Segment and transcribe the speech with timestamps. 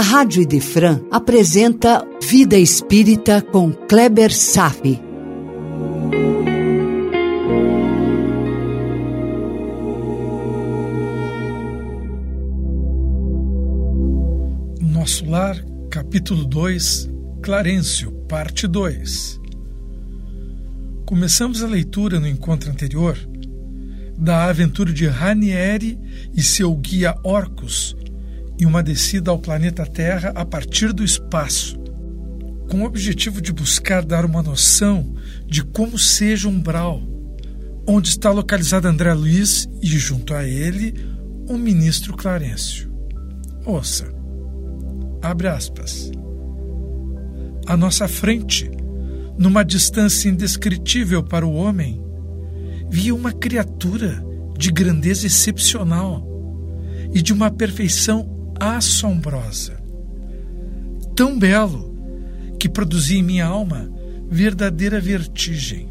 [0.00, 4.98] a Rádio Idefran apresenta Vida Espírita com Kleber Safi.
[14.80, 17.10] Nosso Lar, capítulo 2,
[17.42, 19.38] Clarencio, parte 2.
[21.04, 23.18] Começamos a leitura no encontro anterior
[24.16, 25.98] da aventura de Ranieri
[26.34, 27.99] e seu guia Orcus
[28.60, 31.78] em uma descida ao planeta Terra a partir do espaço,
[32.68, 35.14] com o objetivo de buscar dar uma noção
[35.46, 37.02] de como seja o umbral,
[37.88, 40.94] onde está localizado André Luiz e, junto a ele,
[41.48, 42.92] o ministro Clarencio.
[43.64, 44.12] Ouça.
[45.22, 46.12] Abre aspas.
[47.66, 48.70] À nossa frente,
[49.38, 52.00] numa distância indescritível para o homem,
[52.90, 54.22] via uma criatura
[54.56, 56.26] de grandeza excepcional
[57.14, 59.80] e de uma perfeição assombrosa.
[61.16, 61.90] Tão belo
[62.58, 63.90] que produzia em minha alma
[64.30, 65.88] verdadeira vertigem.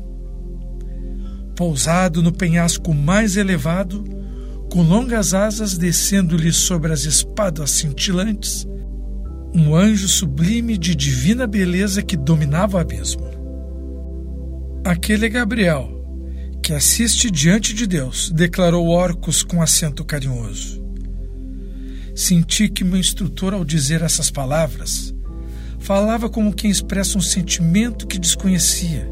[1.56, 4.04] Pousado no penhasco mais elevado,
[4.72, 8.68] com longas asas descendo-lhe sobre as espadas cintilantes,
[9.54, 13.28] um anjo sublime de divina beleza que dominava o abismo.
[14.86, 16.00] Aquele é Gabriel,
[16.64, 20.89] que assiste diante de Deus, declarou Orcus com acento carinhoso.
[22.20, 25.16] Senti que meu instrutor, ao dizer essas palavras,
[25.80, 29.10] falava como quem expressa um sentimento que desconhecia.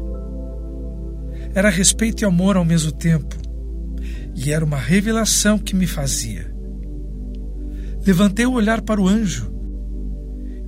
[1.54, 3.34] Era respeito e amor ao mesmo tempo,
[4.36, 6.54] e era uma revelação que me fazia.
[8.06, 9.50] Levantei o olhar para o anjo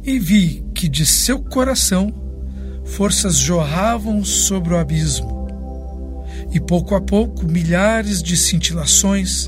[0.02, 2.10] e vi que de seu coração
[2.86, 5.46] forças jorravam sobre o abismo,
[6.50, 9.46] e pouco a pouco milhares de cintilações,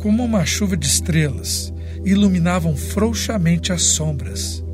[0.00, 1.72] como uma chuva de estrelas,
[2.04, 4.64] iluminavam frouxamente as sombras.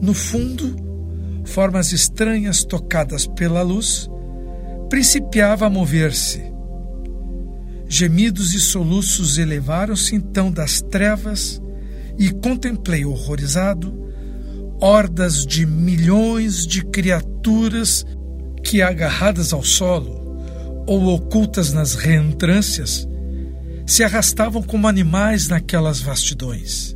[0.00, 0.76] No fundo,
[1.44, 4.08] formas estranhas tocadas pela luz
[4.88, 6.42] principiava a mover-se.
[7.88, 11.60] Gemidos e soluços elevaram-se então das trevas
[12.18, 14.06] e contemplei horrorizado
[14.80, 18.04] hordas de milhões de criaturas
[18.62, 20.18] que, agarradas ao solo
[20.86, 23.07] ou ocultas nas reentrâncias,
[23.88, 26.94] se arrastavam como animais naquelas vastidões.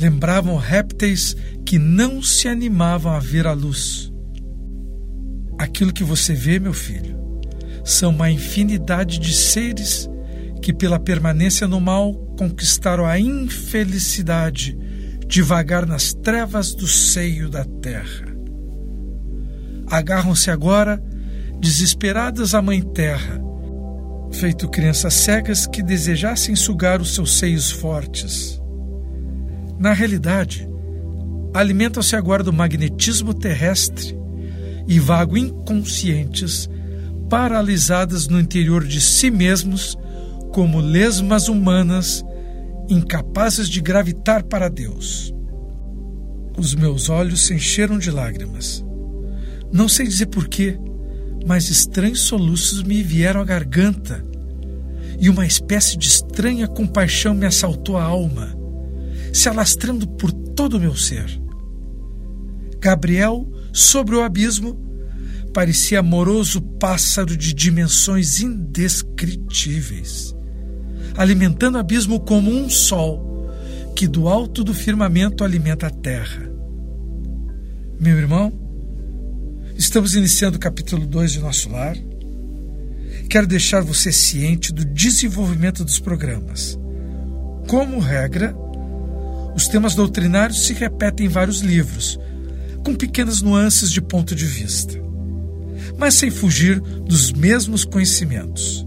[0.00, 1.36] Lembravam répteis
[1.66, 4.10] que não se animavam a ver a luz.
[5.58, 7.14] Aquilo que você vê, meu filho,
[7.84, 10.08] são uma infinidade de seres
[10.62, 14.74] que, pela permanência no mal, conquistaram a infelicidade
[15.26, 18.34] de vagar nas trevas do seio da terra.
[19.88, 21.02] Agarram-se agora,
[21.60, 23.51] desesperadas à Mãe Terra,
[24.32, 28.60] feito crianças cegas que desejassem sugar os seus seios fortes.
[29.78, 30.68] Na realidade,
[31.54, 34.16] alimentam-se agora do magnetismo terrestre
[34.86, 36.68] e vago inconscientes,
[37.28, 39.96] paralisadas no interior de si mesmos
[40.52, 42.24] como lesmas humanas
[42.88, 45.32] incapazes de gravitar para Deus.
[46.56, 48.84] Os meus olhos se encheram de lágrimas.
[49.72, 50.78] Não sei dizer porquê,
[51.46, 54.24] mas estranhos soluços me vieram à garganta
[55.18, 58.56] e uma espécie de estranha compaixão me assaltou a alma,
[59.32, 61.40] se alastrando por todo o meu ser.
[62.80, 64.76] Gabriel, sobre o abismo,
[65.54, 70.34] parecia amoroso pássaro de dimensões indescritíveis,
[71.16, 73.48] alimentando o abismo como um sol
[73.94, 76.50] que do alto do firmamento alimenta a terra.
[78.00, 78.52] Meu irmão,
[79.92, 81.94] Estamos iniciando o capítulo 2 de nosso lar.
[83.28, 86.78] Quero deixar você ciente do desenvolvimento dos programas.
[87.68, 88.56] Como regra,
[89.54, 92.18] os temas doutrinários se repetem em vários livros,
[92.82, 94.98] com pequenas nuances de ponto de vista,
[95.98, 98.86] mas sem fugir dos mesmos conhecimentos.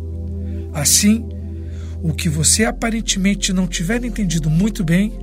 [0.73, 1.23] Assim,
[2.01, 5.13] o que você aparentemente não tiver entendido muito bem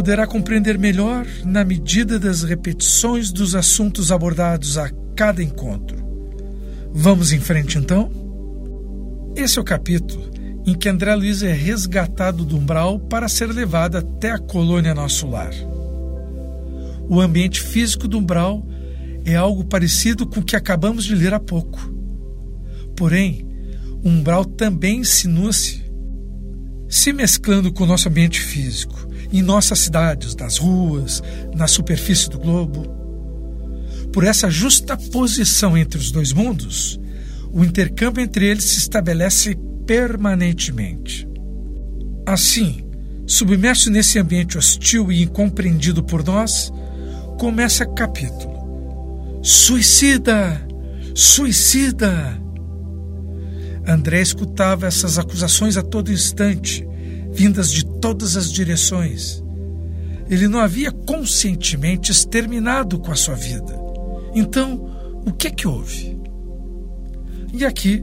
[0.00, 5.98] poderá compreender melhor na medida das repetições dos assuntos abordados a cada encontro.
[6.90, 8.10] Vamos em frente então?
[9.36, 10.30] Esse é o capítulo
[10.66, 15.28] em que André Luiz é resgatado do umbral para ser levado até a colônia Nosso
[15.28, 15.52] Lar.
[17.06, 18.66] O ambiente físico do umbral
[19.26, 21.92] é algo parecido com o que acabamos de ler há pouco.
[22.96, 23.46] Porém,
[24.02, 25.84] o umbral também insinua-se,
[26.88, 28.99] se mesclando com o nosso ambiente físico
[29.32, 31.22] em nossas cidades, nas ruas,
[31.54, 32.86] na superfície do globo.
[34.12, 37.00] Por essa justa posição entre os dois mundos,
[37.52, 39.56] o intercâmbio entre eles se estabelece
[39.86, 41.28] permanentemente.
[42.26, 42.84] Assim,
[43.30, 46.72] Submerso nesse ambiente hostil e incompreendido por nós,
[47.38, 50.66] começa capítulo: Suicida!
[51.14, 52.42] Suicida!
[53.86, 56.84] André escutava essas acusações a todo instante,
[57.32, 59.42] vindas de todas as direções.
[60.28, 63.78] Ele não havia conscientemente exterminado com a sua vida.
[64.34, 66.18] Então, o que é que houve?
[67.52, 68.02] E aqui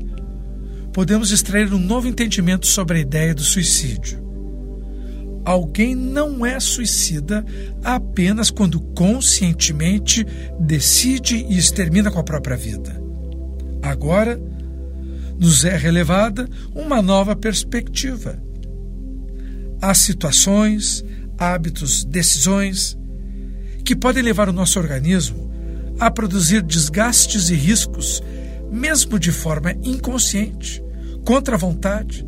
[0.91, 4.25] podemos extrair um novo entendimento sobre a ideia do suicídio.
[5.45, 7.45] Alguém não é suicida
[7.81, 10.25] apenas quando conscientemente
[10.59, 13.01] decide e extermina com a própria vida.
[13.81, 14.38] Agora,
[15.39, 18.41] nos é relevada uma nova perspectiva.
[19.81, 21.03] Há situações,
[21.38, 22.97] hábitos, decisões
[23.85, 25.47] que podem levar o nosso organismo
[26.00, 28.21] a produzir desgastes e riscos,
[28.71, 30.83] mesmo de forma inconsciente,
[31.25, 32.25] contra a vontade,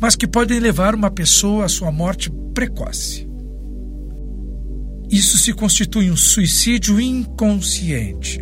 [0.00, 3.28] mas que podem levar uma pessoa à sua morte precoce.
[5.10, 8.40] Isso se constitui um suicídio inconsciente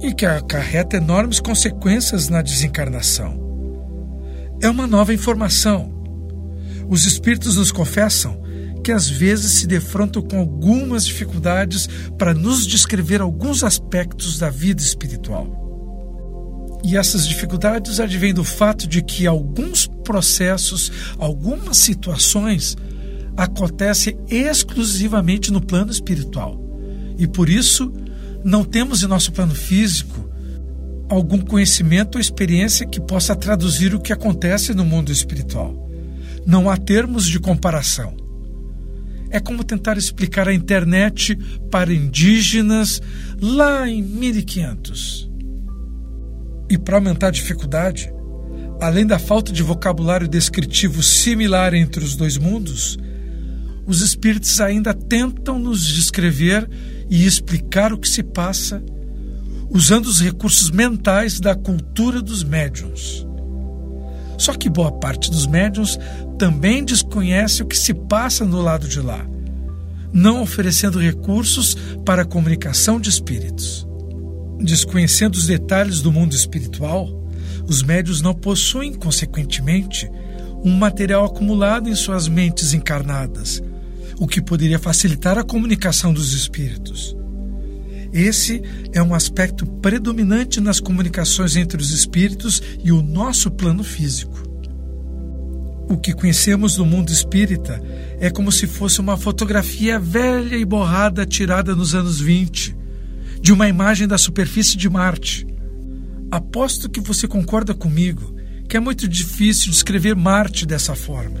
[0.00, 3.40] e que acarreta enormes consequências na desencarnação.
[4.60, 6.01] É uma nova informação.
[6.92, 8.38] Os espíritos nos confessam
[8.84, 14.82] que às vezes se defrontam com algumas dificuldades para nos descrever alguns aspectos da vida
[14.82, 16.78] espiritual.
[16.84, 22.76] E essas dificuldades advêm do fato de que alguns processos, algumas situações
[23.38, 26.60] acontecem exclusivamente no plano espiritual.
[27.16, 27.90] E por isso
[28.44, 30.30] não temos em nosso plano físico
[31.08, 35.90] algum conhecimento ou experiência que possa traduzir o que acontece no mundo espiritual.
[36.46, 38.16] Não há termos de comparação.
[39.30, 41.36] É como tentar explicar a internet
[41.70, 43.00] para indígenas
[43.40, 45.30] lá em 1500.
[46.68, 48.12] E para aumentar a dificuldade,
[48.80, 52.98] além da falta de vocabulário descritivo similar entre os dois mundos,
[53.86, 56.68] os espíritos ainda tentam nos descrever
[57.08, 58.82] e explicar o que se passa
[59.70, 63.26] usando os recursos mentais da cultura dos médiums.
[64.42, 65.96] Só que boa parte dos médiums
[66.36, 69.24] também desconhece o que se passa no lado de lá,
[70.12, 73.86] não oferecendo recursos para a comunicação de espíritos.
[74.58, 77.08] Desconhecendo os detalhes do mundo espiritual,
[77.68, 80.10] os médios não possuem, consequentemente,
[80.64, 83.62] um material acumulado em suas mentes encarnadas,
[84.18, 87.16] o que poderia facilitar a comunicação dos espíritos.
[88.12, 88.62] Esse
[88.92, 94.42] é um aspecto predominante nas comunicações entre os espíritos e o nosso plano físico.
[95.88, 97.82] O que conhecemos do mundo espírita
[98.20, 102.76] é como se fosse uma fotografia velha e borrada tirada nos anos 20,
[103.40, 105.46] de uma imagem da superfície de Marte.
[106.30, 108.34] Aposto que você concorda comigo
[108.68, 111.40] que é muito difícil descrever Marte dessa forma.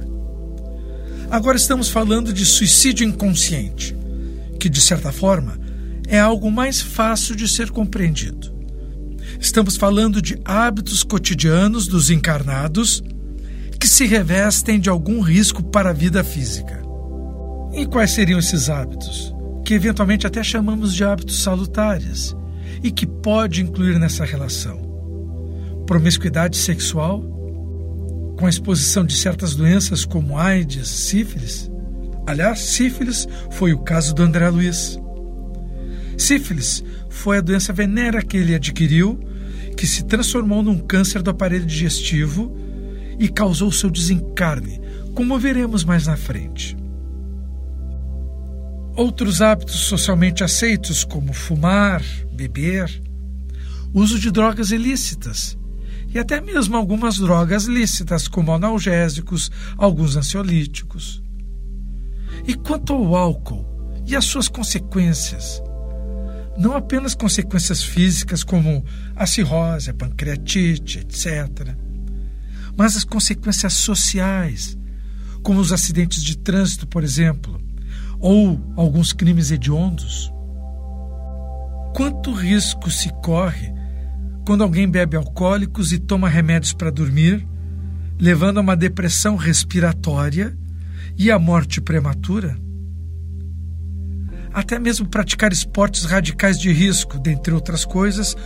[1.30, 3.96] Agora estamos falando de suicídio inconsciente,
[4.60, 5.58] que de certa forma
[6.12, 8.52] é algo mais fácil de ser compreendido.
[9.40, 13.02] Estamos falando de hábitos cotidianos dos encarnados
[13.80, 16.82] que se revestem de algum risco para a vida física.
[17.72, 19.34] E quais seriam esses hábitos?
[19.64, 22.36] Que eventualmente até chamamos de hábitos salutares
[22.82, 24.92] e que pode incluir nessa relação
[25.86, 27.22] promiscuidade sexual,
[28.38, 31.70] com a exposição de certas doenças como AIDS, sífilis.
[32.26, 35.01] Aliás, sífilis foi o caso do André Luiz.
[36.22, 39.18] Sífilis foi a doença venérea que ele adquiriu,
[39.76, 42.56] que se transformou num câncer do aparelho digestivo
[43.18, 44.80] e causou seu desencarne,
[45.14, 46.76] como veremos mais na frente.
[48.94, 52.02] Outros hábitos socialmente aceitos, como fumar,
[52.32, 53.02] beber,
[53.92, 55.58] uso de drogas ilícitas
[56.14, 61.20] e até mesmo algumas drogas lícitas, como analgésicos, alguns ansiolíticos.
[62.46, 63.66] E quanto ao álcool
[64.06, 65.60] e as suas consequências?
[66.56, 68.84] Não apenas consequências físicas, como
[69.16, 71.74] a cirrose, a pancreatite, etc.,
[72.76, 74.76] mas as consequências sociais,
[75.42, 77.60] como os acidentes de trânsito, por exemplo,
[78.18, 80.32] ou alguns crimes hediondos.
[81.94, 83.72] Quanto risco se corre
[84.46, 87.46] quando alguém bebe alcoólicos e toma remédios para dormir,
[88.18, 90.56] levando a uma depressão respiratória
[91.18, 92.56] e à morte prematura?
[94.52, 98.36] Até mesmo praticar esportes radicais de risco, dentre outras coisas,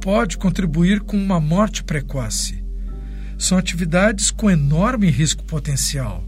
[0.00, 2.64] pode contribuir com uma morte precoce.
[3.38, 6.24] São atividades com enorme risco potencial.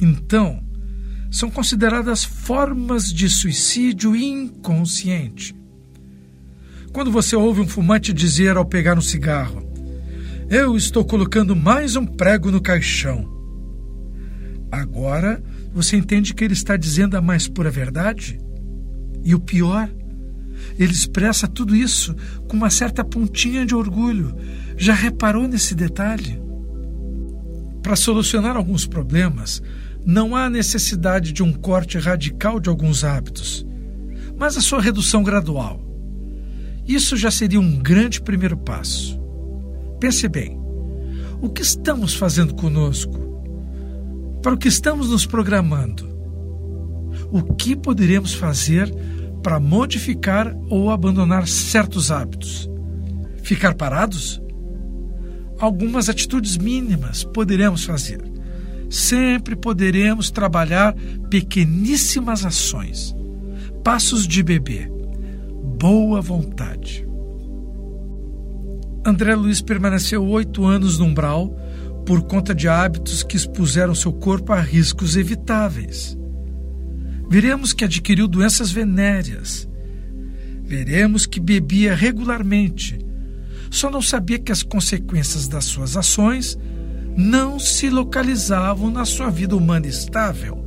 [0.00, 0.62] Então,
[1.30, 5.54] são consideradas formas de suicídio inconsciente.
[6.92, 9.62] Quando você ouve um fumante dizer ao pegar um cigarro:
[10.48, 13.37] Eu estou colocando mais um prego no caixão.
[14.70, 18.38] Agora você entende que ele está dizendo a mais pura verdade?
[19.24, 19.88] E o pior,
[20.78, 22.14] ele expressa tudo isso
[22.46, 24.34] com uma certa pontinha de orgulho.
[24.76, 26.40] Já reparou nesse detalhe?
[27.82, 29.62] Para solucionar alguns problemas,
[30.04, 33.66] não há necessidade de um corte radical de alguns hábitos,
[34.36, 35.84] mas a sua redução gradual.
[36.86, 39.20] Isso já seria um grande primeiro passo.
[40.00, 40.58] Pense bem:
[41.40, 43.27] o que estamos fazendo conosco?
[44.42, 46.08] Para o que estamos nos programando?
[47.30, 48.92] O que poderemos fazer
[49.42, 52.70] para modificar ou abandonar certos hábitos?
[53.42, 54.40] Ficar parados?
[55.58, 58.22] Algumas atitudes mínimas poderemos fazer.
[58.88, 60.94] Sempre poderemos trabalhar
[61.28, 63.14] pequeníssimas ações,
[63.82, 64.90] passos de bebê,
[65.78, 67.06] boa vontade.
[69.04, 71.54] André Luiz permaneceu oito anos no umbral
[72.08, 76.16] por conta de hábitos que expuseram seu corpo a riscos evitáveis.
[77.28, 79.68] Veremos que adquiriu doenças venéreas.
[80.64, 82.98] Veremos que bebia regularmente.
[83.70, 86.58] Só não sabia que as consequências das suas ações
[87.14, 90.64] não se localizavam na sua vida humana estável.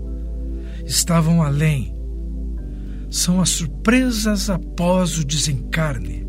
[0.85, 1.91] Estavam além.
[3.09, 6.23] São as surpresas após o desencarne.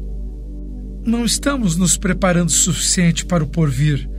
[1.05, 4.11] Não estamos nos preparando o suficiente para o porvir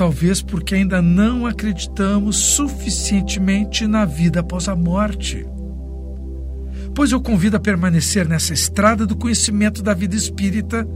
[0.00, 5.46] talvez porque ainda não acreditamos suficientemente na vida após a morte.
[6.94, 10.88] Pois eu convido a permanecer nessa estrada do conhecimento da vida espírita,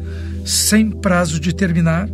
[0.42, 2.08] sem prazo de terminar,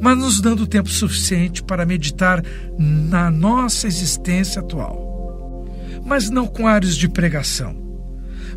[0.00, 2.42] mas nos dando tempo suficiente para meditar
[2.78, 5.68] na nossa existência atual.
[6.06, 7.76] Mas não com ares de pregação,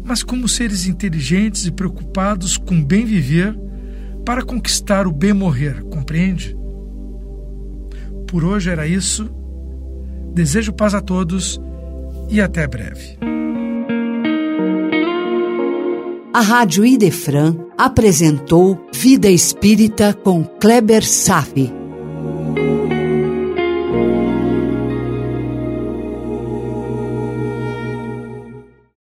[0.02, 3.54] mas como seres inteligentes e preocupados com o bem viver
[4.24, 6.56] para conquistar o bem morrer, compreende?
[8.36, 9.30] Por hoje era isso.
[10.34, 11.58] Desejo paz a todos
[12.30, 13.18] e até breve.
[16.34, 21.72] A Rádio Idefran apresentou Vida Espírita com Kleber Safi.